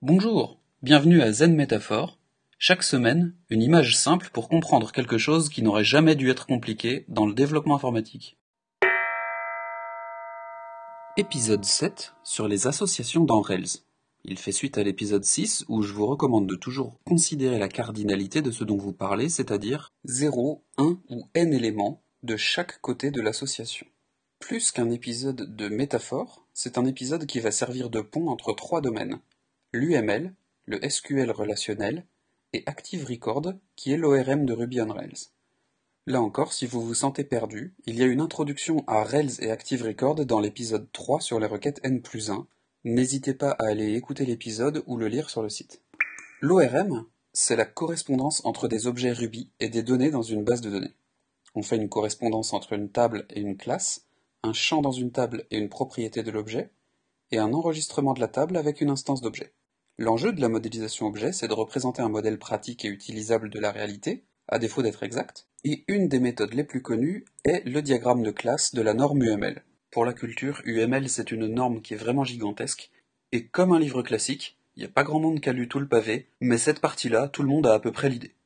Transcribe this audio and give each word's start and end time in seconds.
Bonjour, 0.00 0.60
bienvenue 0.80 1.22
à 1.22 1.32
Zen 1.32 1.56
Métaphore. 1.56 2.20
Chaque 2.56 2.84
semaine, 2.84 3.34
une 3.50 3.62
image 3.62 3.96
simple 3.96 4.30
pour 4.32 4.48
comprendre 4.48 4.92
quelque 4.92 5.18
chose 5.18 5.48
qui 5.48 5.60
n'aurait 5.60 5.82
jamais 5.82 6.14
dû 6.14 6.30
être 6.30 6.46
compliqué 6.46 7.04
dans 7.08 7.26
le 7.26 7.34
développement 7.34 7.74
informatique. 7.74 8.38
Épisode 11.16 11.64
7 11.64 12.14
sur 12.22 12.46
les 12.46 12.68
associations 12.68 13.24
dans 13.24 13.40
Rails. 13.40 13.80
Il 14.24 14.38
fait 14.38 14.52
suite 14.52 14.78
à 14.78 14.84
l'épisode 14.84 15.24
6 15.24 15.64
où 15.66 15.82
je 15.82 15.92
vous 15.92 16.06
recommande 16.06 16.46
de 16.46 16.54
toujours 16.54 17.00
considérer 17.04 17.58
la 17.58 17.68
cardinalité 17.68 18.40
de 18.40 18.52
ce 18.52 18.62
dont 18.62 18.76
vous 18.76 18.92
parlez, 18.92 19.28
c'est-à-dire 19.28 19.90
0, 20.04 20.62
1 20.76 20.96
ou 21.08 21.28
n 21.34 21.52
éléments 21.52 22.04
de 22.22 22.36
chaque 22.36 22.80
côté 22.82 23.10
de 23.10 23.20
l'association. 23.20 23.88
Plus 24.38 24.70
qu'un 24.70 24.90
épisode 24.90 25.56
de 25.56 25.68
métaphore, 25.68 26.46
c'est 26.54 26.78
un 26.78 26.84
épisode 26.84 27.26
qui 27.26 27.40
va 27.40 27.50
servir 27.50 27.90
de 27.90 28.00
pont 28.00 28.28
entre 28.28 28.52
trois 28.52 28.80
domaines 28.80 29.18
l'UML, 29.72 30.34
le 30.64 30.80
SQL 30.88 31.30
relationnel, 31.30 32.06
et 32.54 32.62
Active 32.64 33.06
Record, 33.06 33.52
qui 33.76 33.92
est 33.92 33.98
l'ORM 33.98 34.46
de 34.46 34.54
Ruby 34.54 34.80
on 34.80 34.92
Rails. 34.92 35.28
Là 36.06 36.22
encore, 36.22 36.54
si 36.54 36.64
vous 36.64 36.80
vous 36.80 36.94
sentez 36.94 37.22
perdu, 37.22 37.74
il 37.84 37.96
y 37.96 38.02
a 38.02 38.06
une 38.06 38.22
introduction 38.22 38.82
à 38.86 39.04
Rails 39.04 39.40
et 39.40 39.50
Active 39.50 39.82
Record 39.82 40.24
dans 40.24 40.40
l'épisode 40.40 40.90
3 40.92 41.20
sur 41.20 41.38
les 41.38 41.46
requêtes 41.46 41.80
N 41.82 42.00
plus 42.00 42.30
1. 42.30 42.46
N'hésitez 42.84 43.34
pas 43.34 43.50
à 43.50 43.66
aller 43.66 43.94
écouter 43.94 44.24
l'épisode 44.24 44.82
ou 44.86 44.96
le 44.96 45.08
lire 45.08 45.28
sur 45.28 45.42
le 45.42 45.50
site. 45.50 45.82
L'ORM, 46.40 47.04
c'est 47.34 47.56
la 47.56 47.66
correspondance 47.66 48.42
entre 48.46 48.68
des 48.68 48.86
objets 48.86 49.12
Ruby 49.12 49.50
et 49.60 49.68
des 49.68 49.82
données 49.82 50.10
dans 50.10 50.22
une 50.22 50.44
base 50.44 50.62
de 50.62 50.70
données. 50.70 50.94
On 51.54 51.62
fait 51.62 51.76
une 51.76 51.90
correspondance 51.90 52.54
entre 52.54 52.72
une 52.72 52.88
table 52.88 53.26
et 53.28 53.40
une 53.40 53.58
classe, 53.58 54.06
un 54.42 54.54
champ 54.54 54.80
dans 54.80 54.92
une 54.92 55.12
table 55.12 55.44
et 55.50 55.58
une 55.58 55.68
propriété 55.68 56.22
de 56.22 56.30
l'objet, 56.30 56.70
et 57.32 57.38
un 57.38 57.52
enregistrement 57.52 58.14
de 58.14 58.20
la 58.20 58.28
table 58.28 58.56
avec 58.56 58.80
une 58.80 58.90
instance 58.90 59.20
d'objet. 59.20 59.52
L'enjeu 60.00 60.32
de 60.32 60.40
la 60.40 60.48
modélisation 60.48 61.06
objet, 61.06 61.32
c'est 61.32 61.48
de 61.48 61.54
représenter 61.54 62.02
un 62.02 62.08
modèle 62.08 62.38
pratique 62.38 62.84
et 62.84 62.88
utilisable 62.88 63.50
de 63.50 63.58
la 63.58 63.72
réalité, 63.72 64.22
à 64.46 64.60
défaut 64.60 64.80
d'être 64.80 65.02
exact, 65.02 65.48
et 65.64 65.84
une 65.88 66.06
des 66.06 66.20
méthodes 66.20 66.54
les 66.54 66.62
plus 66.62 66.82
connues 66.82 67.24
est 67.44 67.64
le 67.66 67.82
diagramme 67.82 68.22
de 68.22 68.30
classe 68.30 68.72
de 68.76 68.80
la 68.80 68.94
norme 68.94 69.24
UML. 69.24 69.64
Pour 69.90 70.04
la 70.04 70.12
culture, 70.12 70.62
UML 70.64 71.08
c'est 71.08 71.32
une 71.32 71.48
norme 71.48 71.82
qui 71.82 71.94
est 71.94 71.98
vraiment 71.98 72.22
gigantesque, 72.22 72.92
et 73.32 73.46
comme 73.46 73.72
un 73.72 73.80
livre 73.80 74.02
classique, 74.02 74.56
il 74.76 74.80
n'y 74.80 74.86
a 74.86 74.92
pas 74.92 75.02
grand 75.02 75.18
monde 75.18 75.40
qui 75.40 75.48
a 75.48 75.52
lu 75.52 75.66
tout 75.66 75.80
le 75.80 75.88
pavé, 75.88 76.28
mais 76.40 76.58
cette 76.58 76.78
partie-là, 76.80 77.26
tout 77.26 77.42
le 77.42 77.48
monde 77.48 77.66
a 77.66 77.74
à 77.74 77.80
peu 77.80 77.90
près 77.90 78.08
l'idée. 78.08 78.36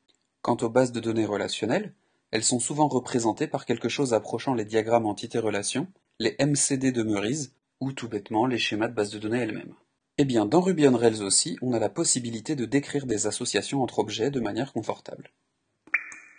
Quant 0.40 0.56
aux 0.62 0.70
bases 0.70 0.92
de 0.92 1.00
données 1.00 1.26
relationnelles, 1.26 1.92
elles 2.30 2.44
sont 2.44 2.60
souvent 2.60 2.88
représentées 2.88 3.46
par 3.46 3.66
quelque 3.66 3.90
chose 3.90 4.14
approchant 4.14 4.54
les 4.54 4.64
diagrammes 4.64 5.04
entité-relation, 5.04 5.86
les 6.18 6.34
MCD 6.40 6.92
de 6.92 7.02
Meurice, 7.02 7.52
ou 7.78 7.92
tout 7.92 8.08
bêtement 8.08 8.46
les 8.46 8.56
schémas 8.56 8.88
de 8.88 8.94
base 8.94 9.10
de 9.10 9.18
données 9.18 9.40
elles-mêmes. 9.40 9.74
Eh 10.18 10.26
bien, 10.26 10.44
dans 10.44 10.60
Ruby 10.60 10.86
on 10.88 10.96
Rails 10.96 11.22
aussi, 11.22 11.56
on 11.62 11.72
a 11.72 11.78
la 11.78 11.88
possibilité 11.88 12.54
de 12.54 12.66
décrire 12.66 13.06
des 13.06 13.26
associations 13.26 13.82
entre 13.82 13.98
objets 13.98 14.30
de 14.30 14.40
manière 14.40 14.74
confortable. 14.74 15.30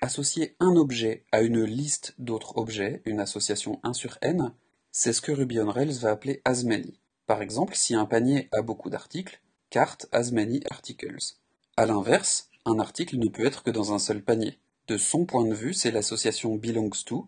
Associer 0.01 0.55
un 0.59 0.75
objet 0.75 1.25
à 1.31 1.41
une 1.41 1.63
liste 1.63 2.13
d'autres 2.19 2.55
objets, 2.57 3.01
une 3.05 3.19
association 3.19 3.79
1 3.81 3.93
sur 3.93 4.19
n, 4.21 4.53
c'est 4.91 5.11
ce 5.11 5.21
que 5.21 5.31
Ruby 5.31 5.59
on 5.59 5.71
Rails 5.71 5.97
va 5.99 6.11
appeler 6.11 6.41
as 6.45 6.63
many. 6.63 6.99
Par 7.25 7.41
exemple, 7.41 7.73
si 7.75 7.95
un 7.95 8.05
panier 8.05 8.47
a 8.51 8.61
beaucoup 8.61 8.91
d'articles, 8.91 9.41
carte 9.71 10.05
as 10.11 10.31
many 10.31 10.61
articles. 10.69 11.39
A 11.75 11.87
l'inverse, 11.87 12.51
un 12.65 12.77
article 12.77 13.17
ne 13.17 13.27
peut 13.27 13.45
être 13.45 13.63
que 13.63 13.71
dans 13.71 13.91
un 13.91 13.99
seul 13.99 14.21
panier. 14.21 14.59
De 14.87 14.97
son 14.97 15.25
point 15.25 15.45
de 15.45 15.53
vue, 15.55 15.73
c'est 15.73 15.89
l'association 15.89 16.55
belongs 16.57 17.03
to, 17.05 17.27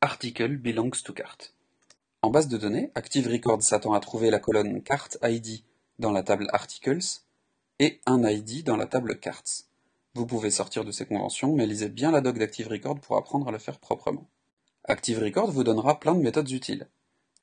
article 0.00 0.56
belongs 0.56 1.02
to 1.04 1.12
cart. 1.12 1.52
En 2.22 2.30
base 2.30 2.48
de 2.48 2.56
données, 2.56 2.90
Active 2.94 3.28
Record 3.28 3.62
s'attend 3.62 3.92
à 3.92 4.00
trouver 4.00 4.30
la 4.30 4.38
colonne 4.38 4.82
cart 4.82 5.10
ID 5.22 5.64
dans 6.02 6.12
la 6.12 6.24
table 6.24 6.48
Articles 6.52 7.22
et 7.78 8.00
un 8.06 8.28
ID 8.28 8.64
dans 8.64 8.76
la 8.76 8.86
table 8.86 9.20
Carts. 9.20 9.64
Vous 10.14 10.26
pouvez 10.26 10.50
sortir 10.50 10.84
de 10.84 10.90
ces 10.90 11.06
conventions, 11.06 11.54
mais 11.54 11.64
lisez 11.64 11.88
bien 11.88 12.10
la 12.10 12.20
doc 12.20 12.38
d'Active 12.38 12.68
Record 12.68 13.00
pour 13.00 13.16
apprendre 13.16 13.48
à 13.48 13.52
le 13.52 13.58
faire 13.58 13.78
proprement. 13.78 14.28
Active 14.84 15.20
Record 15.20 15.52
vous 15.52 15.62
donnera 15.62 16.00
plein 16.00 16.16
de 16.16 16.20
méthodes 16.20 16.50
utiles, 16.50 16.88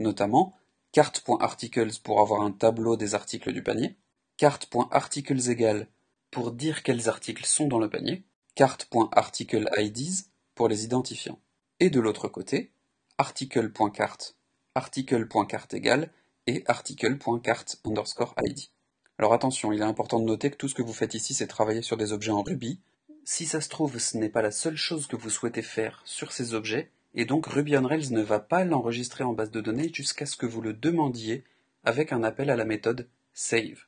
notamment 0.02 0.54
cart.articles 0.92 2.02
pour 2.04 2.20
avoir 2.20 2.42
un 2.42 2.52
tableau 2.52 2.98
des 2.98 3.16
articles 3.16 3.54
du 3.54 3.64
panier, 3.64 3.96
cart.articles 4.36 5.50
égale 5.50 5.88
pour 6.30 6.52
dire 6.52 6.84
quels 6.84 7.08
articles 7.08 7.46
sont 7.46 7.70
dans 7.70 7.80
le 7.80 7.90
panier, 7.90 8.26
cart.articleIDs 8.56 10.26
pour 10.54 10.68
les 10.68 10.84
identifiants. 10.84 11.40
Et 11.80 11.90
de 11.90 12.02
l'autre 12.02 12.28
côté, 12.28 12.74
article.cart, 13.18 14.18
article.cart 14.76 15.68
égale 15.72 16.12
et 16.50 16.64
article.cart 16.66 17.66
underscore 17.86 18.34
id. 18.44 18.60
Alors 19.20 19.34
attention, 19.34 19.72
il 19.72 19.82
est 19.82 19.86
important 19.86 20.20
de 20.20 20.26
noter 20.26 20.50
que 20.50 20.56
tout 20.56 20.68
ce 20.68 20.74
que 20.74 20.82
vous 20.82 20.94
faites 20.94 21.14
ici, 21.14 21.36
c'est 21.36 21.46
travailler 21.46 21.84
sur 21.84 21.96
des 21.96 22.12
objets 22.12 22.32
en 22.32 22.42
Ruby. 22.42 22.80
Si 23.24 23.46
ça 23.46 23.62
se 23.62 23.70
trouve, 23.70 24.00
ce 24.00 24.18
n'est 24.18 24.30
pas 24.30 24.42
la 24.42 24.50
seule 24.50 24.76
chose 24.76 25.06
que 25.06 25.16
vous 25.16 25.30
souhaitez 25.30 25.62
faire 25.62 26.02
sur 26.06 26.32
ces 26.32 26.56
objets, 26.56 26.90
et 27.14 27.26
donc 27.26 27.46
Ruby 27.46 27.78
on 27.78 27.86
Rails 27.86 28.12
ne 28.12 28.24
va 28.24 28.40
pas 28.40 28.66
l'enregistrer 28.66 29.24
en 29.24 29.34
base 29.34 29.52
de 29.52 29.62
données 29.62 29.92
jusqu'à 29.94 30.26
ce 30.26 30.38
que 30.38 30.48
vous 30.48 30.62
le 30.62 30.74
demandiez 30.74 31.44
avec 31.84 32.12
un 32.14 32.24
appel 32.24 32.50
à 32.50 32.56
la 32.56 32.66
méthode 32.66 33.08
save. 33.36 33.86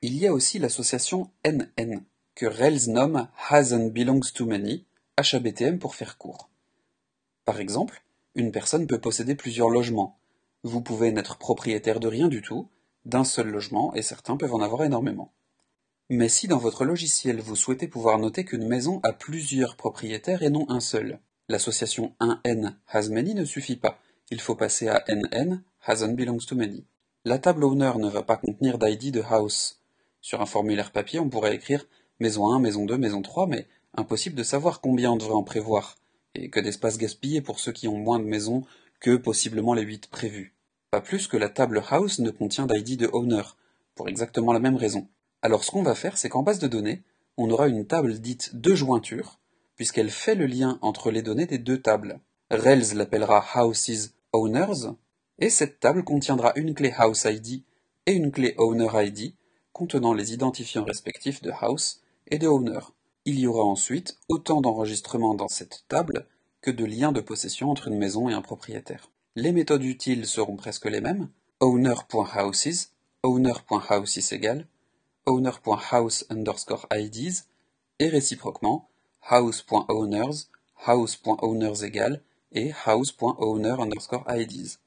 Il 0.00 0.16
y 0.16 0.26
a 0.26 0.32
aussi 0.32 0.58
l'association 0.58 1.30
NN, 1.44 2.04
que 2.34 2.46
Rails 2.46 2.88
nomme 2.88 3.28
Has 3.50 3.76
Belongs 3.90 4.32
to 4.34 4.46
Many, 4.46 4.86
HABTM 5.18 5.78
pour 5.78 5.94
faire 5.94 6.16
court. 6.16 6.48
Par 7.44 7.60
exemple, 7.60 8.02
une 8.34 8.50
personne 8.50 8.86
peut 8.86 8.98
posséder 8.98 9.34
plusieurs 9.34 9.68
logements, 9.68 10.18
vous 10.64 10.80
pouvez 10.80 11.12
n'être 11.12 11.38
propriétaire 11.38 12.00
de 12.00 12.08
rien 12.08 12.28
du 12.28 12.42
tout, 12.42 12.68
d'un 13.04 13.24
seul 13.24 13.48
logement, 13.48 13.94
et 13.94 14.02
certains 14.02 14.36
peuvent 14.36 14.54
en 14.54 14.62
avoir 14.62 14.82
énormément. 14.82 15.32
Mais 16.10 16.28
si 16.28 16.48
dans 16.48 16.58
votre 16.58 16.84
logiciel 16.84 17.40
vous 17.40 17.56
souhaitez 17.56 17.86
pouvoir 17.86 18.18
noter 18.18 18.44
qu'une 18.44 18.66
maison 18.66 19.00
a 19.04 19.12
plusieurs 19.12 19.76
propriétaires 19.76 20.42
et 20.42 20.50
non 20.50 20.66
un 20.68 20.80
seul, 20.80 21.20
l'association 21.48 22.14
1n 22.20 22.74
has 22.88 23.08
many 23.10 23.34
ne 23.34 23.44
suffit 23.44 23.76
pas, 23.76 23.98
il 24.30 24.40
faut 24.40 24.54
passer 24.54 24.88
à 24.88 25.04
nn 25.08 25.62
hasn't 25.86 26.16
belongs 26.16 26.46
to 26.46 26.56
many. 26.56 26.84
La 27.26 27.38
table 27.38 27.64
owner 27.64 27.92
ne 27.98 28.08
va 28.08 28.22
pas 28.22 28.36
contenir 28.36 28.78
d'ID 28.78 29.12
de 29.12 29.22
house. 29.22 29.80
Sur 30.20 30.40
un 30.40 30.46
formulaire 30.46 30.92
papier, 30.92 31.20
on 31.20 31.28
pourrait 31.28 31.54
écrire 31.54 31.86
maison 32.20 32.50
1, 32.50 32.58
maison 32.58 32.86
2, 32.86 32.96
maison 32.96 33.20
3, 33.20 33.46
mais 33.46 33.66
impossible 33.94 34.36
de 34.36 34.42
savoir 34.42 34.80
combien 34.80 35.12
on 35.12 35.16
devrait 35.16 35.34
en 35.34 35.42
prévoir, 35.42 35.98
et 36.34 36.48
que 36.48 36.60
d'espace 36.60 36.96
gaspillé 36.96 37.42
pour 37.42 37.60
ceux 37.60 37.72
qui 37.72 37.86
ont 37.86 37.98
moins 37.98 38.18
de 38.18 38.24
maisons 38.24 38.64
que 39.04 39.16
possiblement 39.16 39.74
les 39.74 39.82
8 39.82 40.06
prévus. 40.06 40.54
Pas 40.90 41.02
plus 41.02 41.28
que 41.28 41.36
la 41.36 41.50
table 41.50 41.84
house 41.90 42.20
ne 42.20 42.30
contient 42.30 42.64
d'ID 42.64 42.98
de 42.98 43.10
owner, 43.12 43.42
pour 43.94 44.08
exactement 44.08 44.54
la 44.54 44.60
même 44.60 44.76
raison. 44.76 45.08
Alors 45.42 45.62
ce 45.62 45.70
qu'on 45.70 45.82
va 45.82 45.94
faire, 45.94 46.16
c'est 46.16 46.30
qu'en 46.30 46.42
base 46.42 46.58
de 46.58 46.68
données, 46.68 47.02
on 47.36 47.50
aura 47.50 47.68
une 47.68 47.86
table 47.86 48.18
dite 48.18 48.56
de 48.56 48.74
jointure, 48.74 49.40
puisqu'elle 49.76 50.08
fait 50.08 50.34
le 50.34 50.46
lien 50.46 50.78
entre 50.80 51.10
les 51.10 51.20
données 51.20 51.44
des 51.44 51.58
deux 51.58 51.82
tables. 51.82 52.18
Rails 52.50 52.94
l'appellera 52.94 53.44
houses 53.54 54.14
owners, 54.32 54.94
et 55.38 55.50
cette 55.50 55.80
table 55.80 56.02
contiendra 56.02 56.54
une 56.56 56.72
clé 56.72 56.90
house 56.96 57.26
ID 57.26 57.62
et 58.06 58.12
une 58.12 58.32
clé 58.32 58.54
owner 58.56 58.88
ID 58.94 59.34
contenant 59.74 60.14
les 60.14 60.32
identifiants 60.32 60.84
respectifs 60.84 61.42
de 61.42 61.52
house 61.60 62.00
et 62.28 62.38
de 62.38 62.46
owner. 62.46 62.80
Il 63.26 63.38
y 63.38 63.46
aura 63.46 63.64
ensuite 63.64 64.16
autant 64.30 64.62
d'enregistrements 64.62 65.34
dans 65.34 65.48
cette 65.48 65.84
table 65.88 66.26
que 66.64 66.70
de 66.70 66.86
liens 66.86 67.12
de 67.12 67.20
possession 67.20 67.70
entre 67.70 67.88
une 67.88 67.98
maison 67.98 68.30
et 68.30 68.32
un 68.32 68.40
propriétaire. 68.40 69.10
Les 69.36 69.52
méthodes 69.52 69.84
utiles 69.84 70.26
seront 70.26 70.56
presque 70.56 70.86
les 70.86 71.02
mêmes. 71.02 71.28
owner.houses, 71.60 72.88
owner.houses 73.22 74.32
égale, 74.32 74.66
owner.house 75.26 76.24
underscore 76.30 76.86
IDs, 76.90 77.44
et 77.98 78.08
réciproquement, 78.08 78.88
house.owners, 79.28 80.48
house.owners 80.86 81.84
égale, 81.84 82.22
et 82.52 82.72
house.owner 82.86 83.76
underscore 83.78 84.24
IDs. 84.30 84.78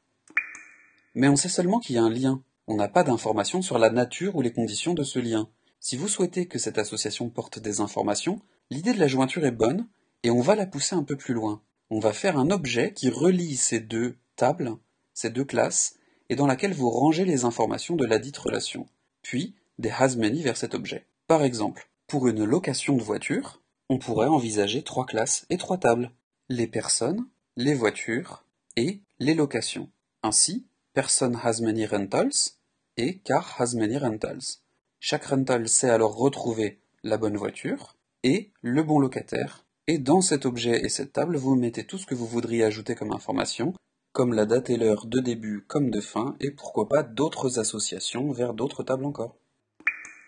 Mais 1.13 1.27
on 1.27 1.35
sait 1.35 1.47
seulement 1.47 1.79
qu'il 1.79 1.95
y 1.95 1.99
a 1.99 2.03
un 2.03 2.09
lien. 2.09 2.41
On 2.65 2.75
n'a 2.75 2.87
pas 2.87 3.03
d'informations 3.03 3.61
sur 3.61 3.77
la 3.77 3.91
nature 3.91 4.35
ou 4.35 4.41
les 4.41 4.51
conditions 4.51 4.95
de 4.95 5.03
ce 5.03 5.19
lien. 5.19 5.47
Si 5.79 5.95
vous 5.95 6.07
souhaitez 6.07 6.47
que 6.47 6.57
cette 6.57 6.79
association 6.79 7.29
porte 7.29 7.59
des 7.59 7.81
informations, 7.81 8.41
l'idée 8.71 8.93
de 8.93 8.99
la 8.99 9.07
jointure 9.07 9.45
est 9.45 9.51
bonne, 9.51 9.87
et 10.23 10.31
on 10.31 10.41
va 10.41 10.55
la 10.55 10.65
pousser 10.65 10.95
un 10.95 11.03
peu 11.03 11.15
plus 11.15 11.35
loin. 11.35 11.61
On 11.89 11.99
va 11.99 12.11
faire 12.11 12.37
un 12.37 12.51
objet 12.51 12.93
qui 12.93 13.09
relie 13.09 13.55
ces 13.55 13.79
deux 13.79 14.17
table, 14.35 14.75
ces 15.13 15.29
deux 15.29 15.45
classes, 15.45 15.95
et 16.29 16.35
dans 16.35 16.47
laquelle 16.47 16.73
vous 16.73 16.89
rangez 16.89 17.23
les 17.23 17.45
informations 17.45 17.95
de 17.95 18.05
la 18.05 18.19
dite 18.19 18.37
relation, 18.37 18.87
puis 19.21 19.55
des 19.79 19.89
has 19.89 20.15
many 20.17 20.43
vers 20.43 20.57
cet 20.57 20.75
objet. 20.75 21.05
Par 21.27 21.43
exemple, 21.43 21.89
pour 22.07 22.27
une 22.27 22.43
location 22.43 22.97
de 22.97 23.03
voiture, 23.03 23.61
on 23.89 23.99
pourrait 23.99 24.27
envisager 24.27 24.83
trois 24.83 25.05
classes 25.05 25.45
et 25.49 25.57
trois 25.57 25.77
tables. 25.77 26.11
Les 26.49 26.67
personnes, 26.67 27.25
les 27.55 27.73
voitures 27.73 28.43
et 28.75 28.99
les 29.19 29.33
locations. 29.33 29.89
Ainsi, 30.23 30.65
person 30.93 31.33
has 31.43 31.61
many 31.61 31.85
rentals 31.85 32.57
et 32.97 33.19
car 33.19 33.55
has 33.59 33.75
many 33.75 33.97
rentals. 33.97 34.59
Chaque 34.99 35.25
rental 35.25 35.69
sait 35.69 35.89
alors 35.89 36.15
retrouver 36.15 36.79
la 37.03 37.17
bonne 37.17 37.37
voiture 37.37 37.95
et 38.23 38.51
le 38.61 38.83
bon 38.83 38.99
locataire. 38.99 39.66
Et 39.87 39.97
dans 39.97 40.21
cet 40.21 40.45
objet 40.45 40.85
et 40.85 40.89
cette 40.89 41.13
table, 41.13 41.37
vous 41.37 41.55
mettez 41.55 41.85
tout 41.85 41.97
ce 41.97 42.05
que 42.05 42.15
vous 42.15 42.27
voudriez 42.27 42.63
ajouter 42.63 42.95
comme 42.95 43.13
information 43.13 43.73
comme 44.17 44.33
la 44.33 44.47
date 44.47 44.71
et 44.71 44.77
l'heure 44.77 45.05
de 45.05 45.19
début 45.19 45.63
comme 45.67 45.91
de 45.91 46.01
fin, 46.01 46.35
et 46.39 46.49
pourquoi 46.49 46.89
pas 46.89 47.03
d'autres 47.03 47.59
associations 47.59 48.31
vers 48.31 48.55
d'autres 48.55 48.81
tables 48.81 49.05
encore. 49.05 49.37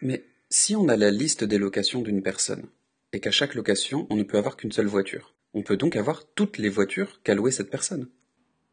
Mais 0.03 0.25
si 0.51 0.75
on 0.75 0.88
a 0.89 0.95
la 0.95 1.09
liste 1.09 1.44
des 1.44 1.57
locations 1.57 2.03
d'une 2.03 2.21
personne, 2.21 2.67
et 3.13 3.19
qu'à 3.19 3.31
chaque 3.31 3.56
location 3.56 4.06
on 4.11 4.15
ne 4.15 4.21
peut 4.21 4.38
avoir 4.38 4.57
qu'une 4.57 4.71
seule 4.71 4.85
voiture, 4.85 5.33
on 5.56 5.63
peut 5.63 5.75
donc 5.75 5.95
avoir 5.95 6.23
toutes 6.35 6.59
les 6.59 6.69
voitures 6.69 7.19
qu'a 7.23 7.33
loué 7.33 7.50
cette 7.50 7.71
personne. 7.71 8.09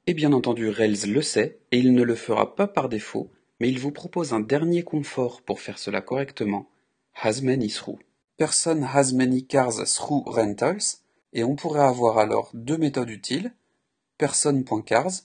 Et 0.06 0.12
bien 0.12 0.34
entendu 0.34 0.68
Rails 0.68 1.06
le 1.06 1.22
sait, 1.22 1.60
et 1.72 1.78
il 1.78 1.94
ne 1.94 2.02
le 2.02 2.14
fera 2.14 2.54
pas 2.54 2.66
par 2.66 2.90
défaut, 2.90 3.30
mais 3.58 3.70
il 3.70 3.78
vous 3.78 3.92
propose 3.92 4.34
un 4.34 4.40
dernier 4.40 4.82
confort 4.82 5.40
pour 5.40 5.60
faire 5.60 5.78
cela 5.78 6.02
correctement, 6.02 6.68
has 7.22 7.40
many 7.40 7.70
through. 7.70 7.98
Person 8.38 8.82
has 8.82 9.14
many 9.14 9.46
cars 9.46 9.82
through 9.94 10.24
rentals, 10.26 10.98
et 11.32 11.42
on 11.42 11.56
pourrait 11.56 11.86
avoir 11.86 12.18
alors 12.18 12.50
deux 12.52 12.76
méthodes 12.76 13.08
utiles, 13.08 13.54
person.cars 14.18 15.22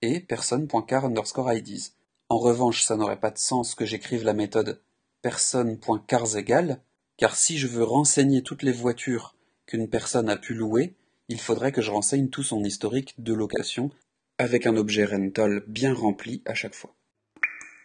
et 0.00 0.20
person.car 0.20 1.04
underscore 1.04 1.52
IDs. 1.52 1.90
En 2.28 2.38
revanche, 2.38 2.84
ça 2.84 2.96
n'aurait 2.96 3.18
pas 3.18 3.32
de 3.32 3.38
sens 3.38 3.74
que 3.74 3.84
j'écrive 3.84 4.24
la 4.24 4.32
méthode 4.32 4.80
personne.cars 5.22 6.36
égale, 6.36 6.80
car 7.16 7.34
si 7.34 7.58
je 7.58 7.66
veux 7.66 7.84
renseigner 7.84 8.42
toutes 8.42 8.62
les 8.62 8.72
voitures 8.72 9.34
qu'une 9.66 9.88
personne 9.88 10.28
a 10.28 10.36
pu 10.36 10.54
louer, 10.54 10.94
il 11.28 11.40
faudrait 11.40 11.72
que 11.72 11.82
je 11.82 11.90
renseigne 11.90 12.28
tout 12.28 12.42
son 12.44 12.62
historique 12.62 13.14
de 13.18 13.34
location 13.34 13.90
avec 14.38 14.66
un 14.66 14.76
objet 14.76 15.04
rental 15.04 15.64
bien 15.66 15.94
rempli 15.94 16.42
à 16.46 16.54
chaque 16.54 16.74
fois. 16.74 16.94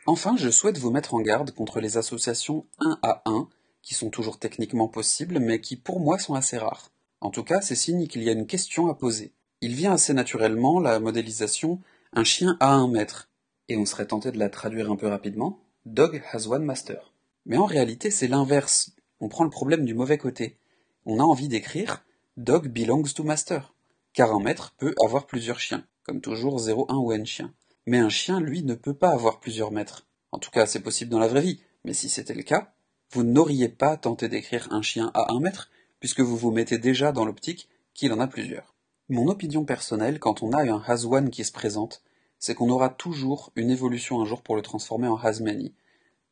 Enfin, 0.05 0.35
je 0.37 0.49
souhaite 0.49 0.77
vous 0.77 0.91
mettre 0.91 1.15
en 1.15 1.21
garde 1.21 1.51
contre 1.51 1.79
les 1.79 1.97
associations 1.97 2.65
1 2.79 2.99
à 3.01 3.21
1, 3.25 3.49
qui 3.87 3.93
sont 3.93 4.09
toujours 4.09 4.37
techniquement 4.37 4.89
possibles, 4.89 5.39
mais 5.39 5.61
qui 5.61 5.77
pour 5.77 6.01
moi 6.01 6.19
sont 6.19 6.33
assez 6.33 6.57
rares. 6.57 6.91
En 7.21 7.29
tout 7.29 7.45
cas, 7.45 7.61
c'est 7.61 7.73
signe 7.73 8.07
qu'il 8.07 8.21
y 8.21 8.27
a 8.27 8.33
une 8.33 8.45
question 8.45 8.89
à 8.89 8.95
poser. 8.95 9.31
Il 9.61 9.75
vient 9.75 9.93
assez 9.93 10.13
naturellement 10.13 10.81
la 10.81 10.99
modélisation 10.99 11.79
un 12.11 12.25
chien 12.25 12.57
a 12.59 12.73
un 12.73 12.89
maître, 12.89 13.29
et 13.69 13.77
on 13.77 13.85
serait 13.85 14.07
tenté 14.07 14.33
de 14.33 14.39
la 14.39 14.49
traduire 14.49 14.91
un 14.91 14.97
peu 14.97 15.07
rapidement, 15.07 15.63
Dog 15.85 16.21
has 16.33 16.47
one 16.47 16.65
master. 16.65 17.13
Mais 17.45 17.55
en 17.55 17.63
réalité, 17.63 18.11
c'est 18.11 18.27
l'inverse. 18.27 18.91
On 19.21 19.29
prend 19.29 19.45
le 19.45 19.49
problème 19.49 19.85
du 19.85 19.93
mauvais 19.93 20.17
côté. 20.17 20.57
On 21.05 21.21
a 21.21 21.23
envie 21.23 21.47
d'écrire 21.47 22.03
Dog 22.35 22.67
belongs 22.67 23.13
to 23.15 23.23
master. 23.23 23.73
Car 24.11 24.33
un 24.33 24.41
maître 24.41 24.75
peut 24.77 24.95
avoir 25.01 25.27
plusieurs 25.27 25.61
chiens. 25.61 25.85
Comme 26.03 26.19
toujours 26.19 26.59
0, 26.59 26.87
1 26.89 26.95
ou 26.97 27.13
n 27.13 27.25
chien. 27.25 27.53
Mais 27.85 27.99
un 27.99 28.09
chien, 28.09 28.41
lui, 28.41 28.63
ne 28.63 28.75
peut 28.75 28.93
pas 28.93 29.13
avoir 29.13 29.39
plusieurs 29.39 29.71
maîtres. 29.71 30.07
En 30.33 30.39
tout 30.39 30.51
cas, 30.51 30.65
c'est 30.65 30.81
possible 30.81 31.09
dans 31.09 31.19
la 31.19 31.29
vraie 31.29 31.39
vie. 31.39 31.61
Mais 31.85 31.93
si 31.93 32.09
c'était 32.09 32.33
le 32.33 32.43
cas, 32.43 32.73
vous 33.11 33.23
n'auriez 33.23 33.69
pas 33.69 33.97
tenté 33.97 34.27
d'écrire 34.27 34.67
un 34.71 34.81
chien 34.81 35.11
à 35.13 35.33
un 35.33 35.39
maître, 35.39 35.69
puisque 35.99 36.19
vous 36.19 36.37
vous 36.37 36.51
mettez 36.51 36.77
déjà 36.77 37.11
dans 37.11 37.25
l'optique 37.25 37.69
qu'il 37.93 38.13
en 38.13 38.19
a 38.19 38.27
plusieurs. 38.27 38.75
Mon 39.09 39.27
opinion 39.27 39.63
personnelle, 39.63 40.19
quand 40.19 40.43
on 40.43 40.51
a 40.51 40.63
un 40.63 40.83
has 40.85 41.05
one 41.05 41.29
qui 41.29 41.43
se 41.43 41.51
présente, 41.51 42.03
c'est 42.39 42.53
qu'on 42.53 42.69
aura 42.69 42.89
toujours 42.89 43.51
une 43.55 43.71
évolution 43.71 44.21
un 44.21 44.25
jour 44.25 44.41
pour 44.41 44.55
le 44.55 44.61
transformer 44.61 45.07
en 45.07 45.17
has 45.17 45.39
many. 45.39 45.73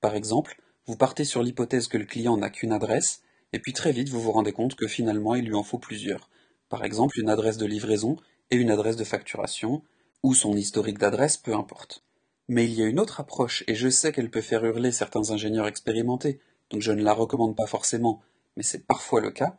Par 0.02 0.16
exemple, 0.16 0.62
vous 0.86 0.98
partez 0.98 1.24
sur 1.24 1.42
l'hypothèse 1.42 1.88
que 1.88 1.98
le 1.98 2.06
client 2.06 2.38
n'a 2.38 2.50
qu'une 2.50 2.74
adresse, 2.74 3.22
et 3.54 3.60
puis 3.60 3.74
très 3.74 3.92
vite 3.92 4.10
vous 4.10 4.22
vous 4.22 4.32
rendez 4.32 4.52
compte 4.52 4.76
que 4.76 4.88
finalement 4.88 5.36
il 5.36 5.46
lui 5.46 5.56
en 5.56 5.64
faut 5.64 5.80
plusieurs. 5.80 6.30
Par 6.70 6.84
exemple, 6.84 7.20
une 7.20 7.30
adresse 7.30 7.58
de 7.58 7.66
livraison 7.66 8.18
et 8.52 8.58
une 8.58 8.70
adresse 8.70 8.98
de 8.98 9.04
facturation, 9.04 9.82
ou 10.22 10.34
son 10.34 10.56
historique 10.56 11.00
d'adresse, 11.00 11.38
peu 11.38 11.56
importe. 11.56 12.04
Mais 12.48 12.66
il 12.66 12.74
y 12.74 12.84
a 12.84 12.88
une 12.88 13.00
autre 13.00 13.20
approche, 13.20 13.64
et 13.68 13.76
je 13.76 13.90
sais 13.90 14.12
qu'elle 14.12 14.30
peut 14.30 14.42
faire 14.42 14.66
hurler 14.66 14.92
certains 14.92 15.32
ingénieurs 15.32 15.68
expérimentés, 15.68 16.40
donc 16.72 16.82
je 16.82 16.92
ne 16.92 17.04
la 17.04 17.14
recommande 17.14 17.56
pas 17.56 17.68
forcément, 17.68 18.22
mais 18.56 18.64
c'est 18.64 18.86
parfois 18.86 19.22
le 19.22 19.32
cas. 19.32 19.58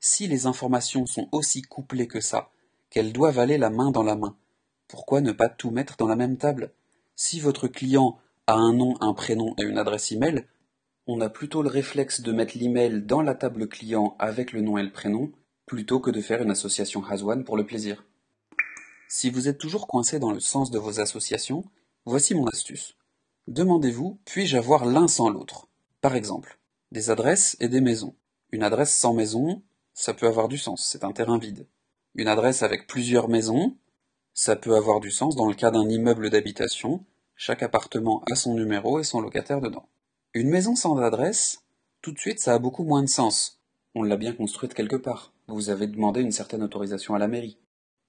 Si 0.00 0.26
les 0.26 0.46
informations 0.46 1.06
sont 1.06 1.28
aussi 1.32 1.62
couplées 1.62 2.08
que 2.08 2.20
ça, 2.20 2.50
qu'elles 2.90 3.12
doivent 3.12 3.38
aller 3.38 3.58
la 3.58 3.70
main 3.70 3.90
dans 3.90 4.02
la 4.02 4.16
main, 4.16 4.36
pourquoi 4.88 5.20
ne 5.20 5.32
pas 5.32 5.48
tout 5.48 5.70
mettre 5.70 5.96
dans 5.96 6.06
la 6.06 6.16
même 6.16 6.36
table? 6.36 6.72
Si 7.16 7.40
votre 7.40 7.68
client 7.68 8.18
a 8.46 8.54
un 8.54 8.72
nom, 8.72 8.96
un 9.00 9.14
prénom 9.14 9.54
et 9.58 9.62
une 9.62 9.78
adresse 9.78 10.12
email, 10.12 10.46
on 11.06 11.20
a 11.20 11.28
plutôt 11.28 11.62
le 11.62 11.68
réflexe 11.68 12.20
de 12.20 12.32
mettre 12.32 12.58
l'email 12.58 13.02
dans 13.02 13.22
la 13.22 13.34
table 13.34 13.68
client 13.68 14.16
avec 14.18 14.52
le 14.52 14.60
nom 14.60 14.78
et 14.78 14.82
le 14.82 14.92
prénom, 14.92 15.32
plutôt 15.66 16.00
que 16.00 16.10
de 16.10 16.20
faire 16.20 16.42
une 16.42 16.50
association 16.50 17.04
has-one 17.04 17.44
pour 17.44 17.56
le 17.56 17.66
plaisir. 17.66 18.04
Si 19.08 19.30
vous 19.30 19.48
êtes 19.48 19.58
toujours 19.58 19.86
coincé 19.86 20.18
dans 20.18 20.32
le 20.32 20.40
sens 20.40 20.70
de 20.70 20.78
vos 20.78 21.00
associations, 21.00 21.64
voici 22.04 22.34
mon 22.34 22.46
astuce. 22.46 22.96
Demandez-vous, 23.48 24.18
puis-je 24.24 24.56
avoir 24.56 24.86
l'un 24.86 25.08
sans 25.08 25.28
l'autre? 25.28 25.68
Par 26.04 26.16
exemple, 26.16 26.58
des 26.92 27.08
adresses 27.08 27.56
et 27.60 27.68
des 27.68 27.80
maisons. 27.80 28.14
Une 28.52 28.62
adresse 28.62 28.94
sans 28.94 29.14
maison, 29.14 29.62
ça 29.94 30.12
peut 30.12 30.26
avoir 30.26 30.48
du 30.48 30.58
sens, 30.58 30.86
c'est 30.86 31.02
un 31.02 31.12
terrain 31.12 31.38
vide. 31.38 31.66
Une 32.14 32.28
adresse 32.28 32.62
avec 32.62 32.86
plusieurs 32.86 33.30
maisons, 33.30 33.78
ça 34.34 34.54
peut 34.54 34.76
avoir 34.76 35.00
du 35.00 35.10
sens 35.10 35.34
dans 35.34 35.48
le 35.48 35.54
cas 35.54 35.70
d'un 35.70 35.88
immeuble 35.88 36.28
d'habitation, 36.28 37.06
chaque 37.36 37.62
appartement 37.62 38.22
a 38.30 38.34
son 38.34 38.52
numéro 38.52 39.00
et 39.00 39.02
son 39.02 39.22
locataire 39.22 39.62
dedans. 39.62 39.88
Une 40.34 40.50
maison 40.50 40.76
sans 40.76 40.98
adresse, 40.98 41.62
tout 42.02 42.12
de 42.12 42.18
suite 42.18 42.38
ça 42.38 42.52
a 42.52 42.58
beaucoup 42.58 42.84
moins 42.84 43.02
de 43.02 43.08
sens. 43.08 43.62
On 43.94 44.02
l'a 44.02 44.18
bien 44.18 44.34
construite 44.34 44.74
quelque 44.74 44.96
part. 44.96 45.32
Vous 45.48 45.70
avez 45.70 45.86
demandé 45.86 46.20
une 46.20 46.32
certaine 46.32 46.62
autorisation 46.62 47.14
à 47.14 47.18
la 47.18 47.28
mairie. 47.28 47.56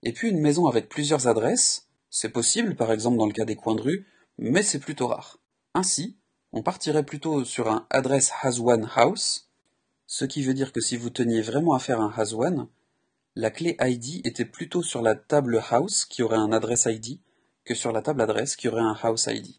Et 0.04 0.12
puis 0.12 0.28
une 0.28 0.42
maison 0.42 0.68
avec 0.68 0.90
plusieurs 0.90 1.28
adresses, 1.28 1.88
c'est 2.10 2.28
possible 2.28 2.76
par 2.76 2.92
exemple 2.92 3.16
dans 3.16 3.26
le 3.26 3.32
cas 3.32 3.46
des 3.46 3.56
coins 3.56 3.76
de 3.76 3.84
rue, 3.84 4.06
mais 4.38 4.64
c'est 4.64 4.80
plutôt 4.80 5.08
rare. 5.08 5.40
Ainsi, 5.74 6.18
on 6.56 6.64
partirait 6.64 7.04
plutôt 7.04 7.44
sur 7.44 7.70
un 7.70 7.86
address 7.90 8.32
has 8.42 8.62
one 8.62 8.90
house, 8.96 9.50
ce 10.08 10.24
qui 10.24 10.42
veut 10.42 10.54
dire 10.54 10.72
que 10.72 10.80
si 10.80 10.96
vous 10.96 11.10
teniez 11.10 11.42
vraiment 11.42 11.74
à 11.74 11.80
faire 11.80 12.00
un 12.00 12.14
has 12.16 12.34
one, 12.34 12.68
la 13.36 13.52
clé 13.52 13.76
ID 13.82 14.26
était 14.26 14.46
plutôt 14.46 14.82
sur 14.82 15.02
la 15.02 15.16
table 15.16 15.62
house 15.70 16.06
qui 16.06 16.24
aurait 16.24 16.38
un 16.38 16.54
adresse 16.54 16.86
ID 16.86 17.20
que 17.66 17.76
sur 17.76 17.92
la 17.92 18.02
table 18.02 18.22
adresse 18.22 18.56
qui 18.56 18.70
aurait 18.70 18.82
un 18.82 18.98
house 19.04 19.28
ID. 19.28 19.56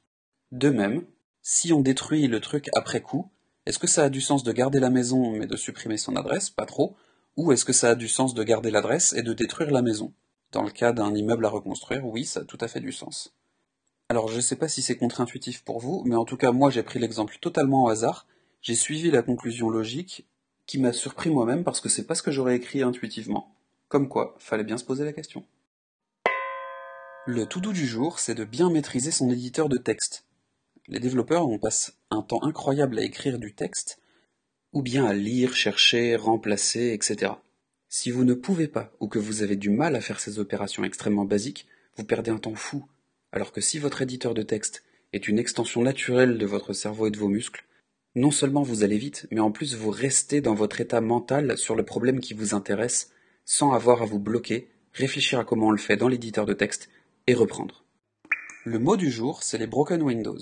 De 0.53 0.71
même, 0.71 1.05
si 1.43 1.71
on 1.75 1.81
détruit 1.81 2.29
le 2.29 2.41
truc 2.41 2.71
après 2.75 3.03
coup, 3.03 3.31
est-ce 3.67 3.79
que 3.79 3.87
ça 3.87 4.05
a 4.05 4.09
du 4.09 4.23
sens 4.23 4.43
de 4.43 4.53
garder 4.53 4.81
la 4.81 4.89
maison 4.89 5.33
mais 5.33 5.47
de 5.47 5.57
supprimer 5.57 5.99
son 5.99 6.17
adresse? 6.17 6.49
Pas 6.49 6.65
trop. 6.65 6.97
Ou 7.37 7.53
est-ce 7.53 7.67
que 7.67 7.75
ça 7.75 7.91
a 7.91 7.95
du 7.95 8.09
sens 8.09 8.33
de 8.33 8.43
garder 8.43 8.71
l'adresse 8.71 9.13
et 9.13 9.23
de 9.23 9.35
détruire 9.35 9.71
la 9.71 9.83
maison? 9.83 10.15
Dans 10.53 10.63
le 10.63 10.71
cas 10.71 10.93
d'un 10.93 11.15
immeuble 11.15 11.45
à 11.45 11.51
reconstruire, 11.51 12.07
oui, 12.07 12.25
ça 12.25 12.41
a 12.41 12.45
tout 12.45 12.59
à 12.63 12.69
fait 12.69 12.81
du 12.81 12.93
sens. 12.93 13.36
Alors 14.09 14.29
je 14.29 14.37
ne 14.37 14.41
sais 14.41 14.57
pas 14.57 14.69
si 14.69 14.83
c'est 14.83 14.97
contre-intuitif 14.97 15.63
pour 15.65 15.81
vous, 15.81 16.03
mais 16.07 16.17
en 16.17 16.25
tout 16.25 16.37
cas 16.37 16.53
moi 16.53 16.71
j'ai 16.71 16.83
pris 16.83 16.99
l'exemple 16.99 17.39
totalement 17.41 17.85
au 17.85 17.89
hasard, 17.89 18.27
j'ai 18.63 18.75
suivi 18.75 19.11
la 19.11 19.23
conclusion 19.23 19.69
logique 19.69 20.27
qui 20.67 20.79
m'a 20.79 20.93
surpris 20.93 21.31
moi-même 21.31 21.65
parce 21.65 21.81
que 21.81 21.89
c'est 21.89 22.07
pas 22.07 22.15
ce 22.15 22.23
que 22.23 22.31
j'aurais 22.31 22.57
écrit 22.57 22.83
intuitivement. 22.83 23.55
Comme 23.89 24.09
quoi, 24.09 24.35
fallait 24.39 24.65
bien 24.65 24.79
se 24.79 24.85
poser 24.85 25.05
la 25.05 25.13
question. 25.13 25.45
Le 27.27 27.47
tout 27.47 27.61
doux 27.61 27.73
du 27.73 27.87
jour, 27.87 28.19
c'est 28.19 28.35
de 28.35 28.45
bien 28.45 28.71
maîtriser 28.71 29.11
son 29.11 29.31
éditeur 29.31 29.69
de 29.69 29.79
texte. 29.79 30.25
Les 30.89 31.01
développeurs, 31.01 31.49
on 31.49 31.59
passe 31.59 31.97
un 32.11 32.23
temps 32.23 32.43
incroyable 32.43 32.99
à 32.99 33.03
écrire 33.03 33.39
du 33.39 33.55
texte, 33.55 34.01
ou 34.73 34.83
bien 34.83 35.05
à 35.05 35.13
lire, 35.13 35.55
chercher, 35.55 36.15
remplacer, 36.15 36.93
etc. 36.93 37.33
Si 37.89 38.11
vous 38.11 38.25
ne 38.25 38.35
pouvez 38.35 38.69
pas, 38.69 38.93
ou 39.01 39.09
que 39.09 39.19
vous 39.19 39.43
avez 39.43 39.57
du 39.57 39.71
mal 39.71 39.97
à 39.97 40.01
faire 40.01 40.21
ces 40.21 40.39
opérations 40.39 40.85
extrêmement 40.85 41.25
basiques, 41.25 41.67
vous 41.97 42.05
perdez 42.05 42.31
un 42.31 42.39
temps 42.39 42.55
fou. 42.55 42.85
Alors 43.33 43.53
que 43.53 43.61
si 43.61 43.79
votre 43.79 44.03
éditeur 44.03 44.35
de 44.35 44.43
texte 44.43 44.85
est 45.13 45.29
une 45.29 45.39
extension 45.39 45.83
naturelle 45.83 46.39
de 46.39 46.47
votre 46.47 46.73
cerveau 46.73 47.07
et 47.07 47.11
de 47.11 47.19
vos 47.19 47.29
muscles, 47.29 47.65
non 48.15 48.31
seulement 48.31 48.63
vous 48.63 48.83
allez 48.83 48.99
vite, 48.99 49.27
mais 49.31 49.41
en 49.41 49.51
plus 49.51 49.75
vous 49.75 49.91
restez 49.91 50.41
dans 50.41 50.55
votre 50.55 50.81
état 50.81 51.01
mental 51.01 51.59
sur 51.59 51.77
le 51.77 51.85
problème 51.85 52.21
qui 52.21 52.35
vous 52.35 52.55
intéresse, 52.55 53.11
sans 53.45 53.73
avoir 53.73 54.03
à 54.03 54.07
vous 54.07 54.19
bloquer, 54.19 54.69
réfléchir 54.93 55.39
à 55.39 55.45
comment 55.45 55.69
on 55.69 55.73
le 55.73 55.77
fait 55.79 55.97
dans 55.97 56.09
l'éditeur 56.09 56.47
de 56.47 56.55
texte, 56.55 56.89
et 57.27 57.35
reprendre. 57.35 57.85
Le 58.65 58.79
mot 58.79 58.97
du 58.97 59.11
jour, 59.11 59.43
c'est 59.43 59.59
les 59.59 59.67
broken 59.67 60.03
windows. 60.03 60.39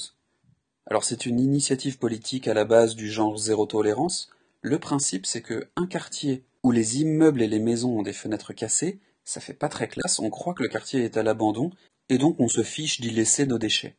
Alors 0.86 1.04
c'est 1.04 1.26
une 1.26 1.40
initiative 1.40 1.98
politique 1.98 2.46
à 2.46 2.54
la 2.54 2.64
base 2.64 2.94
du 2.94 3.10
genre 3.10 3.38
zéro 3.38 3.66
tolérance. 3.66 4.30
Le 4.62 4.78
principe 4.78 5.26
c'est 5.26 5.42
que 5.42 5.66
un 5.76 5.86
quartier 5.86 6.44
où 6.62 6.70
les 6.70 7.00
immeubles 7.00 7.42
et 7.42 7.48
les 7.48 7.58
maisons 7.58 7.98
ont 7.98 8.02
des 8.02 8.12
fenêtres 8.12 8.52
cassées, 8.52 8.98
ça 9.24 9.40
fait 9.40 9.54
pas 9.54 9.68
très 9.68 9.88
classe, 9.88 10.18
on 10.18 10.30
croit 10.30 10.54
que 10.54 10.62
le 10.62 10.68
quartier 10.68 11.02
est 11.04 11.16
à 11.16 11.22
l'abandon, 11.22 11.70
et 12.08 12.18
donc 12.18 12.38
on 12.40 12.48
se 12.48 12.62
fiche 12.62 13.00
d'y 13.00 13.10
laisser 13.10 13.46
nos 13.46 13.58
déchets. 13.58 13.96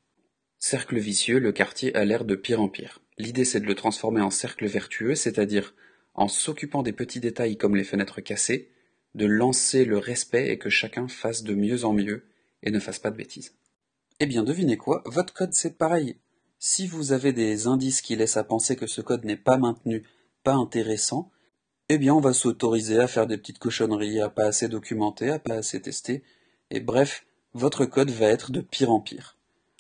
Cercle 0.58 0.98
vicieux, 0.98 1.40
le 1.40 1.52
quartier 1.52 1.96
a 1.96 2.06
l'air 2.06 2.26
de 2.26 2.36
pire 2.36 2.62
en 2.62 2.70
pire. 2.70 3.02
L'idée 3.18 3.46
c'est 3.46 3.60
de 3.60 3.66
le 3.66 3.76
transformer 3.76 4.22
en 4.22 4.30
cercle 4.30 4.66
vertueux, 4.68 5.16
c'est-à-dire 5.16 5.74
en 6.14 6.28
s'occupant 6.28 6.84
des 6.84 6.94
petits 6.94 7.20
détails 7.20 7.58
comme 7.58 7.76
les 7.76 7.84
fenêtres 7.84 8.22
cassées, 8.22 8.72
de 9.16 9.26
lancer 9.26 9.86
le 9.86 9.98
respect 9.98 10.50
et 10.50 10.58
que 10.58 10.70
chacun 10.70 11.08
fasse 11.08 11.44
de 11.44 11.56
mieux 11.56 11.86
en 11.86 11.94
mieux 11.94 12.24
et 12.64 12.72
ne 12.72 12.80
fasse 12.80 13.00
pas 13.00 13.12
de 13.12 13.18
bêtises. 13.18 13.56
Eh 14.20 14.26
bien 14.26 14.44
devinez 14.44 14.78
quoi, 14.78 15.04
votre 15.06 15.34
code 15.34 15.54
c'est 15.54 15.78
pareil. 15.78 16.18
Si 16.58 16.88
vous 16.88 17.12
avez 17.12 17.34
des 17.34 17.68
indices 17.68 18.02
qui 18.02 18.16
laissent 18.16 18.38
à 18.38 18.44
penser 18.44 18.76
que 18.76 18.88
ce 18.88 19.02
code 19.02 19.26
n'est 19.26 19.38
pas 19.38 19.58
maintenu, 19.58 20.04
pas 20.44 20.54
intéressant, 20.54 21.32
eh 21.90 21.98
bien 21.98 22.14
on 22.14 22.22
va 22.22 22.34
s'autoriser 22.34 23.00
à 23.00 23.08
faire 23.08 23.28
des 23.28 23.38
petites 23.38 23.60
cochonneries, 23.60 24.22
à 24.22 24.30
pas 24.30 24.46
assez 24.46 24.68
documenter, 24.68 25.30
à 25.30 25.40
pas 25.40 25.56
assez 25.56 25.82
tester, 25.82 26.24
et 26.72 26.80
bref, 26.80 27.26
votre 27.56 27.86
code 27.86 28.12
va 28.12 28.28
être 28.28 28.52
de 28.52 28.60
pire 28.60 28.92
en 28.92 29.00
pire. 29.00 29.38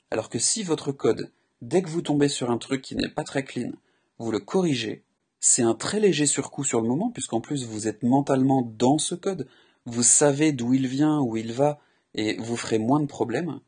Alors 0.10 0.30
que 0.30 0.40
si 0.40 0.64
votre 0.64 0.94
code, 0.94 1.30
dès 1.62 1.82
que 1.82 1.90
vous 1.90 2.02
tombez 2.02 2.30
sur 2.30 2.50
un 2.50 2.58
truc 2.58 2.82
qui 2.82 2.96
n'est 2.96 3.10
pas 3.10 3.26
très 3.26 3.44
clean, 3.44 3.74
vous 4.18 4.32
le 4.32 4.40
corrigez, 4.40 5.04
c'est 5.42 5.62
un 5.62 5.76
très 5.76 6.00
léger 6.00 6.26
surcoût 6.26 6.64
sur 6.64 6.80
le 6.80 6.88
moment, 6.88 7.12
puisqu'en 7.12 7.42
plus 7.42 7.66
vous 7.66 7.90
êtes 7.90 8.02
mentalement 8.02 8.62
dans 8.78 8.98
ce 8.98 9.14
code, 9.14 9.50
vous 9.86 10.04
savez 10.04 10.54
d'où 10.54 10.74
il 10.74 10.88
vient, 10.88 11.20
où 11.20 11.36
il 11.36 11.52
va, 11.52 11.82
et 12.14 12.38
vous 12.38 12.56
ferez 12.56 12.78
moins 12.78 13.02
de 13.02 13.08
problèmes. 13.08 13.60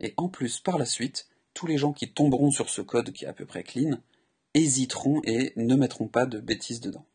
Et 0.00 0.12
en 0.16 0.28
plus, 0.28 0.58
par 0.58 0.76
la 0.76 0.84
suite, 0.84 1.28
tous 1.54 1.68
les 1.68 1.78
gens 1.78 1.92
qui 1.92 2.10
tomberont 2.10 2.50
sur 2.50 2.68
ce 2.68 2.82
code 2.82 3.12
qui 3.12 3.26
est 3.26 3.28
à 3.28 3.32
peu 3.32 3.46
près 3.46 3.62
clean, 3.62 4.00
hésiteront 4.54 5.22
et 5.22 5.52
ne 5.54 5.76
mettront 5.76 6.08
pas 6.08 6.26
de 6.26 6.40
bêtises 6.40 6.80
dedans. 6.80 7.06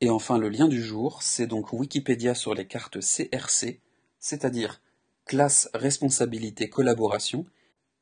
Et 0.00 0.08
enfin, 0.08 0.38
le 0.38 0.48
lien 0.48 0.66
du 0.66 0.82
jour, 0.82 1.22
c'est 1.22 1.46
donc 1.46 1.74
Wikipédia 1.74 2.34
sur 2.34 2.54
les 2.54 2.66
cartes 2.66 3.00
CRC, 3.00 3.80
c'est-à-dire 4.22 4.80
classe, 5.26 5.68
responsabilité, 5.74 6.70
collaboration. 6.70 7.44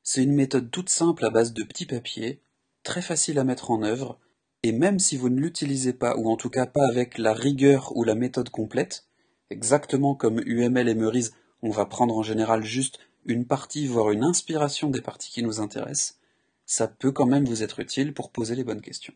C'est 0.02 0.22
une 0.22 0.34
méthode 0.34 0.70
toute 0.70 0.90
simple 0.90 1.24
à 1.24 1.30
base 1.30 1.52
de 1.52 1.64
petits 1.64 1.86
papiers, 1.86 2.42
très 2.84 3.02
facile 3.02 3.38
à 3.38 3.44
mettre 3.44 3.70
en 3.70 3.82
œuvre, 3.82 4.20
et 4.62 4.72
même 4.72 4.98
si 4.98 5.16
vous 5.16 5.30
ne 5.30 5.40
l'utilisez 5.40 5.94
pas, 5.94 6.16
ou 6.16 6.30
en 6.30 6.36
tout 6.36 6.50
cas 6.50 6.66
pas 6.66 6.86
avec 6.86 7.18
la 7.18 7.32
rigueur 7.32 7.96
ou 7.96 8.04
la 8.04 8.14
méthode 8.14 8.50
complète, 8.50 9.06
exactement 9.48 10.14
comme 10.14 10.40
UML 10.44 10.88
et 10.88 10.94
Meurize, 10.94 11.34
on 11.62 11.70
va 11.70 11.86
prendre 11.86 12.16
en 12.16 12.22
général 12.22 12.62
juste 12.62 13.00
une 13.24 13.46
partie, 13.46 13.86
voire 13.86 14.10
une 14.10 14.24
inspiration 14.24 14.90
des 14.90 15.00
parties 15.00 15.30
qui 15.30 15.42
nous 15.42 15.60
intéressent, 15.60 16.18
ça 16.66 16.86
peut 16.86 17.12
quand 17.12 17.26
même 17.26 17.46
vous 17.46 17.62
être 17.62 17.80
utile 17.80 18.12
pour 18.12 18.30
poser 18.30 18.54
les 18.54 18.64
bonnes 18.64 18.82
questions. 18.82 19.14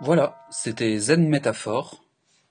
Voilà, 0.00 0.46
c'était 0.50 0.98
Zen 0.98 1.28
Métaphore. 1.28 2.05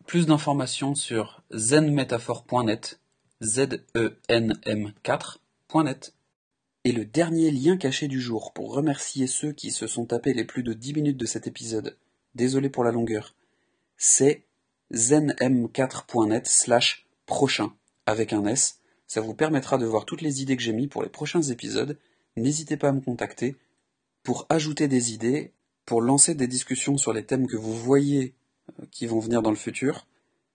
Plus 0.05 0.27
d'informations 0.27 0.93
sur 0.93 1.41
zenmétaphore.net, 1.51 2.99
Z-E-N-M-4.net. 3.41 6.13
Et 6.83 6.91
le 6.91 7.05
dernier 7.05 7.49
lien 7.49 7.75
caché 7.75 8.07
du 8.07 8.21
jour 8.21 8.53
pour 8.53 8.75
remercier 8.75 9.25
ceux 9.25 9.51
qui 9.51 9.71
se 9.71 9.87
sont 9.87 10.05
tapés 10.05 10.35
les 10.35 10.43
plus 10.43 10.61
de 10.61 10.73
10 10.73 10.93
minutes 10.93 11.17
de 11.17 11.25
cet 11.25 11.47
épisode, 11.47 11.97
désolé 12.35 12.69
pour 12.69 12.83
la 12.83 12.91
longueur, 12.91 13.33
c'est 13.97 14.43
zenm4.net 14.93 16.45
slash 16.45 17.07
prochain 17.25 17.73
avec 18.05 18.31
un 18.31 18.45
S. 18.45 18.81
Ça 19.07 19.21
vous 19.21 19.33
permettra 19.33 19.79
de 19.79 19.87
voir 19.87 20.05
toutes 20.05 20.21
les 20.21 20.43
idées 20.43 20.55
que 20.55 20.61
j'ai 20.61 20.73
mis 20.73 20.87
pour 20.87 21.01
les 21.01 21.09
prochains 21.09 21.41
épisodes. 21.41 21.97
N'hésitez 22.37 22.77
pas 22.77 22.89
à 22.89 22.91
me 22.91 23.01
contacter 23.01 23.55
pour 24.21 24.45
ajouter 24.49 24.87
des 24.87 25.13
idées, 25.13 25.51
pour 25.83 26.01
lancer 26.01 26.35
des 26.35 26.47
discussions 26.47 26.97
sur 26.97 27.11
les 27.11 27.25
thèmes 27.25 27.47
que 27.47 27.57
vous 27.57 27.75
voyez 27.75 28.35
qui 28.91 29.07
vont 29.07 29.19
venir 29.19 29.41
dans 29.41 29.49
le 29.49 29.55
futur. 29.55 30.07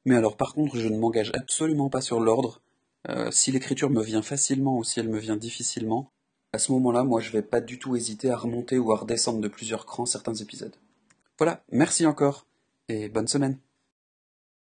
Mais 0.04 0.16
alors 0.16 0.36
par 0.36 0.54
contre, 0.54 0.76
je 0.76 0.88
ne 0.88 0.98
m'engage 0.98 1.32
absolument 1.34 1.90
pas 1.90 2.00
sur 2.00 2.20
l'ordre. 2.20 2.60
Euh, 3.08 3.30
si 3.30 3.50
l'écriture 3.52 3.90
me 3.90 4.02
vient 4.02 4.22
facilement 4.22 4.76
ou 4.76 4.84
si 4.84 5.00
elle 5.00 5.08
me 5.08 5.18
vient 5.18 5.36
difficilement, 5.36 6.10
à 6.52 6.58
ce 6.58 6.72
moment-là, 6.72 7.04
moi, 7.04 7.20
je 7.20 7.30
vais 7.30 7.42
pas 7.42 7.60
du 7.60 7.78
tout 7.78 7.96
hésiter 7.96 8.30
à 8.30 8.36
remonter 8.36 8.78
ou 8.78 8.92
à 8.92 8.96
redescendre 8.96 9.40
de 9.40 9.48
plusieurs 9.48 9.86
crans 9.86 10.06
certains 10.06 10.34
épisodes. 10.34 10.74
Voilà, 11.38 11.62
merci 11.70 12.06
encore 12.06 12.46
et 12.88 13.08
bonne 13.08 13.28
semaine. 13.28 13.56